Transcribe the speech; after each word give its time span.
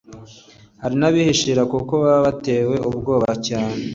hari 0.81 0.95
n'ababihishira 0.97 1.61
kuko 1.73 1.93
baba 2.03 2.19
batewe 2.25 2.75
ubwoba 2.89 3.29
cyane 3.47 3.81